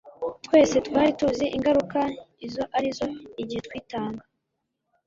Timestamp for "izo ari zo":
2.45-3.07